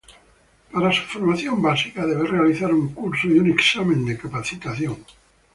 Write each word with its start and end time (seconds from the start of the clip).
Para 0.71 0.91
su 0.91 1.03
formación 1.03 1.61
básica, 1.61 2.07
debe 2.07 2.25
realizar 2.27 2.73
un 2.73 2.91
curso 2.91 3.27
y 3.27 3.37
un 3.37 3.51
examen 3.51 4.03
de 4.03 4.17
capacitación. 4.17 4.97